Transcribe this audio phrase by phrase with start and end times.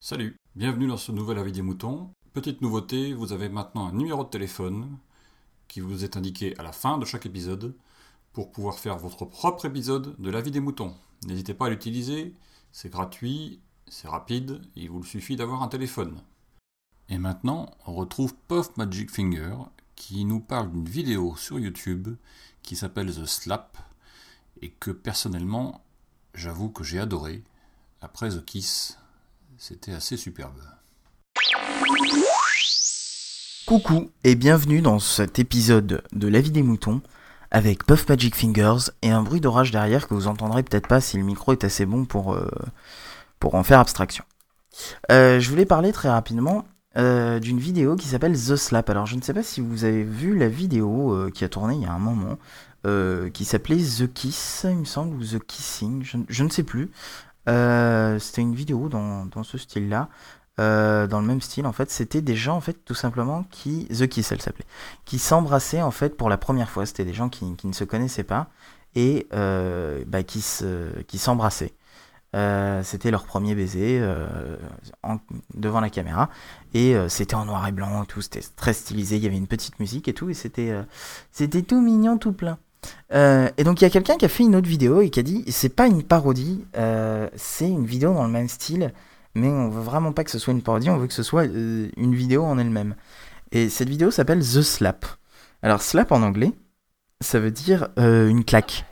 [0.00, 2.10] Salut, bienvenue dans ce nouvel avis des moutons.
[2.32, 4.98] Petite nouveauté, vous avez maintenant un numéro de téléphone
[5.68, 7.74] qui vous est indiqué à la fin de chaque épisode
[8.32, 10.94] pour pouvoir faire votre propre épisode de l'avis des moutons.
[11.26, 12.34] N'hésitez pas à l'utiliser,
[12.72, 16.20] c'est gratuit, c'est rapide, il vous suffit d'avoir un téléphone.
[17.08, 19.54] Et maintenant, on retrouve Puff Magic Finger
[20.02, 22.08] qui nous parle d'une vidéo sur YouTube
[22.64, 23.78] qui s'appelle The Slap
[24.60, 25.84] et que personnellement,
[26.34, 27.44] j'avoue que j'ai adoré.
[28.00, 28.98] Après The Kiss,
[29.58, 30.60] c'était assez superbe.
[33.64, 37.00] Coucou et bienvenue dans cet épisode de La vie des moutons
[37.52, 41.16] avec Puff Magic Fingers et un bruit d'orage derrière que vous entendrez peut-être pas si
[41.16, 42.50] le micro est assez bon pour, euh,
[43.38, 44.24] pour en faire abstraction.
[45.12, 46.64] Euh, je voulais parler très rapidement
[46.96, 48.90] euh, d'une vidéo qui s'appelle The Slap.
[48.90, 51.82] Alors je ne sais pas si vous avez vu la vidéo qui a tourné il
[51.82, 52.38] y a un moment,
[53.32, 56.90] qui s'appelait The Kiss, il me semble, ou The Kissing, je, ne sais plus.
[57.46, 60.08] C'était une vidéo dans, dans ce style-là.
[60.60, 63.86] Euh, dans le même style en fait c'était des gens en fait tout simplement qui
[63.86, 64.66] The Kiss elle s'appelait
[65.06, 67.84] qui s'embrassaient en fait pour la première fois c'était des gens qui, qui, ne se
[67.84, 68.50] connaissaient pas
[68.94, 71.72] et euh, bah, qui se qui s'embrassaient
[72.34, 74.02] euh, c'était leur premier baiser
[75.02, 75.18] en,
[75.54, 76.30] devant la caméra
[76.74, 79.78] et c'était en noir et blanc tout c'était très stylisé il y avait une petite
[79.80, 80.72] musique et tout et c'était
[81.30, 82.58] c'était tout mignon tout plein
[83.10, 85.22] et donc il y a quelqu'un qui a fait une autre vidéo et qui a
[85.22, 86.64] dit c'est pas une parodie
[87.36, 88.92] c'est une vidéo dans le même style
[89.34, 91.46] mais on veut vraiment pas que ce soit une parodie, on veut que ce soit
[91.46, 92.94] euh, une vidéo en elle-même.
[93.50, 95.06] Et cette vidéo s'appelle The Slap.
[95.62, 96.52] Alors slap en anglais,
[97.20, 98.84] ça veut dire euh, une claque.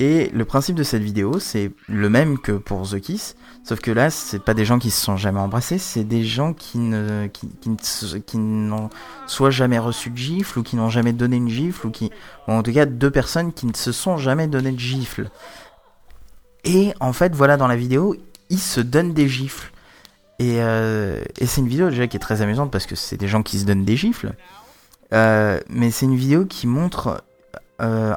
[0.00, 3.90] Et le principe de cette vidéo, c'est le même que pour The Kiss, sauf que
[3.90, 7.26] là, c'est pas des gens qui se sont jamais embrassés, c'est des gens qui ne
[7.26, 8.90] qui, n'ont
[9.26, 12.12] soit jamais reçu de gifle ou qui n'ont jamais donné une gifle ou qui
[12.46, 15.30] ou en tout cas deux personnes qui ne se sont jamais donné de gifle.
[16.64, 18.16] Et en fait, voilà dans la vidéo,
[18.50, 19.72] ils se donnent des gifles.
[20.40, 23.42] Euh, et, c'est une vidéo déjà qui est très amusante parce que c'est des gens
[23.42, 24.32] qui se donnent des gifles.
[25.12, 27.24] Euh, mais c'est une vidéo qui montre,
[27.80, 28.14] euh,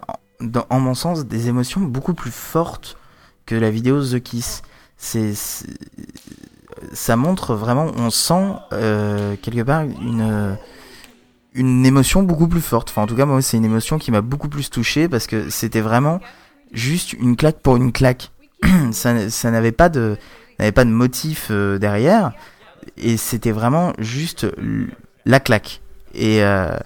[0.70, 2.98] en mon sens, des émotions beaucoup plus fortes
[3.46, 4.62] que la vidéo The Kiss.
[4.98, 5.34] C'est,
[6.94, 8.54] ça montre vraiment, on sent
[9.42, 10.58] quelque part une
[11.54, 12.90] une émotion beaucoup plus forte.
[12.90, 15.50] Enfin, en tout cas, moi, c'est une émotion qui m'a beaucoup plus touché parce que
[15.50, 16.22] c'était vraiment
[16.72, 18.32] juste une claque pour une claque.
[18.92, 20.18] ça, ça n'avait pas de,
[20.60, 22.32] n'avait pas de motif euh, derrière.
[22.98, 24.48] Et c'était vraiment juste
[25.26, 25.82] la claque.
[26.14, 26.78] Et, euh,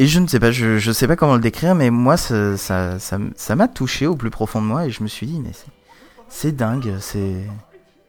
[0.00, 2.98] et je ne sais pas, je, sais pas comment le décrire, mais moi, ça, ça,
[2.98, 4.86] ça, m'a touché au plus profond de moi.
[4.86, 5.50] Et je me suis dit, mais
[6.30, 7.44] c'est dingue, c'est.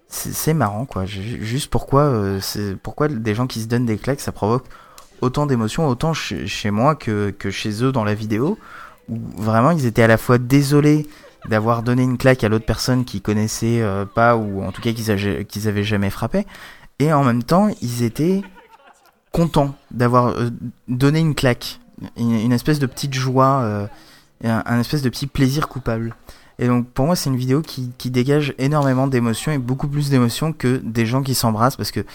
[0.07, 1.06] C'est marrant quoi.
[1.06, 4.66] Juste pourquoi, euh, c'est pourquoi des gens qui se donnent des claques, ça provoque
[5.22, 8.58] autant d'émotions, autant chez, moi que, que chez eux dans la vidéo,
[9.08, 11.08] où vraiment ils étaient à la fois désolés
[11.47, 14.91] d'avoir donné une claque à l'autre personne qu'ils connaissaient euh, pas ou en tout cas
[14.91, 16.46] qu'ils qu'ils avaient jamais frappé
[17.00, 18.44] et en même temps ils étaient
[19.31, 20.50] contents d'avoir euh,
[20.88, 21.79] donné une claque
[22.17, 23.88] une, espèce de petite joie euh,
[24.44, 26.16] un, espèce de petit plaisir coupable.
[26.59, 30.09] Et donc pour moi c'est une vidéo qui, qui dégage énormément d'émotions et beaucoup plus
[30.09, 32.06] d'émotions que des gens qui s'embrassent parce que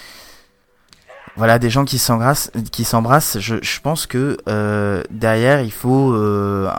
[1.36, 6.12] voilà des gens qui s'embrassent qui s'embrassent je, je, pense que euh, derrière il faut
[6.14, 6.70] euh,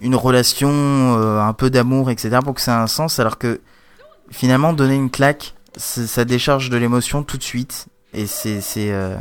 [0.00, 3.60] une relation euh, un peu d'amour etc pour que ça ait un sens alors que
[4.30, 9.16] finalement donner une claque ça décharge de l'émotion tout de suite et c'est c'est euh,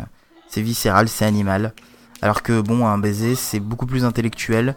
[0.47, 1.73] c'est viscéral c'est animal
[2.21, 4.75] alors que bon un baiser c'est beaucoup plus intellectuel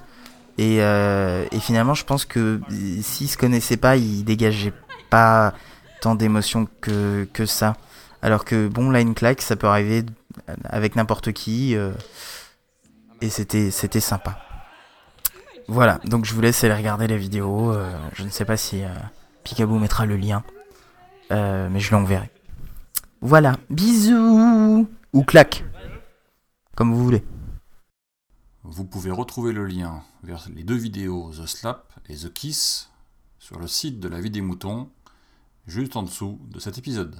[0.58, 2.60] et, euh, et finalement je pense que
[3.00, 4.75] s'ils se connaissaient pas ils dégageaient
[5.10, 5.54] pas
[6.00, 7.76] tant d'émotions que que ça
[8.22, 10.04] alors que bon, là, une claque, ça peut arriver
[10.64, 11.76] avec n'importe qui.
[11.76, 11.92] Euh,
[13.20, 14.38] et c'était, c'était sympa.
[15.69, 17.72] Voilà, donc je vous laisse aller regarder la vidéo.
[17.72, 18.88] Euh, je ne sais pas si euh,
[19.42, 20.44] Picaboo mettra le lien.
[21.31, 22.31] mais je l'enverrai.
[23.20, 25.64] Voilà, bisous Ou claque.
[26.76, 27.22] Comme vous voulez.
[28.64, 32.90] Vous pouvez retrouver le lien vers les deux vidéos The Slap et The Kiss
[33.38, 34.88] sur le site de la vie des moutons,
[35.66, 37.16] juste en dessous de cet épisode.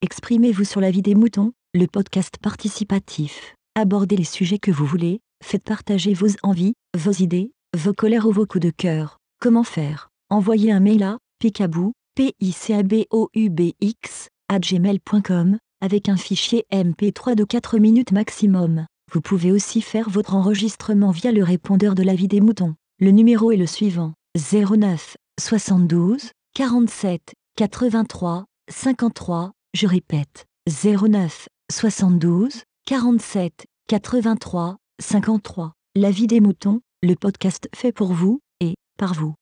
[0.00, 3.54] Exprimez-vous sur la vie des moutons, le podcast participatif.
[3.74, 8.32] Abordez les sujets que vous voulez, faites partager vos envies, vos idées, vos colères ou
[8.32, 9.18] vos coups de cœur.
[9.40, 10.08] Comment faire?
[10.30, 14.60] Envoyez un mail à picaboo, p i c a b o u b x à
[14.60, 18.86] gmail.com avec un fichier MP3 de 4 minutes maximum.
[19.12, 22.74] Vous pouvez aussi faire votre enregistrement via le répondeur de la vie des moutons.
[23.00, 33.66] Le numéro est le suivant 09 72 47 83 53, je répète, 09 72 47
[33.86, 35.72] 83 53.
[35.96, 39.34] La vie des moutons, le podcast fait pour vous, et par vous.